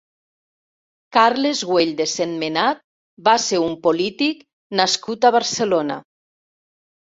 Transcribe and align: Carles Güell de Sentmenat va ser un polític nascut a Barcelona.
Carles 1.17 1.61
Güell 1.71 1.91
de 1.99 2.07
Sentmenat 2.13 2.81
va 3.29 3.37
ser 3.45 3.61
un 3.67 3.77
polític 3.85 4.43
nascut 4.83 5.31
a 5.31 5.35
Barcelona. 5.39 6.03